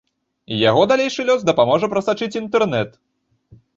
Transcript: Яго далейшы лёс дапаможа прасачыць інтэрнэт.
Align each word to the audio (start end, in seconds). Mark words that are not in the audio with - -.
Яго 0.69 0.81
далейшы 0.91 1.21
лёс 1.29 1.45
дапаможа 1.49 1.91
прасачыць 1.93 2.31
інтэрнэт. 2.41 2.99